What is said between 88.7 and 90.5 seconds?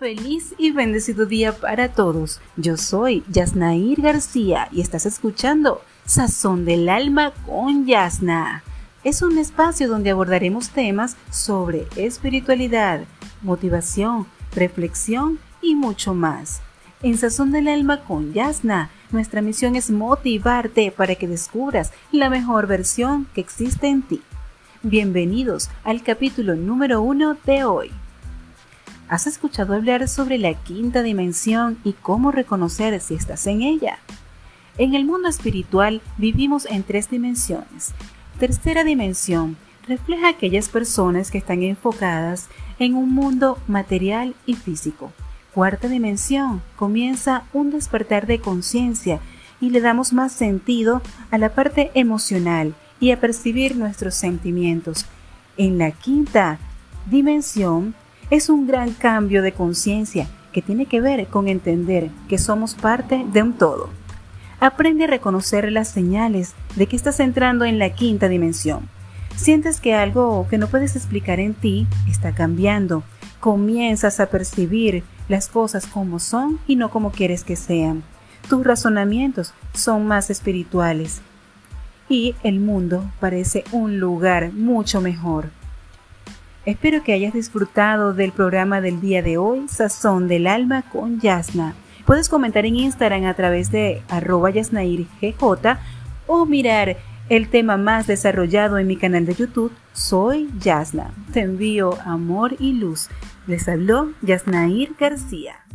del día de hoy, Sazón del